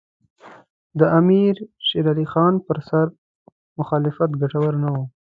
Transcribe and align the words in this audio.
د 0.99 1.01
امیر 1.19 1.55
شېر 1.87 2.05
علي 2.11 2.25
خان 2.31 2.53
پر 2.67 2.77
سر 2.89 3.07
مخالفت 3.79 4.29
ګټور 4.41 4.73
نه 4.83 4.89
وو. 4.93 5.03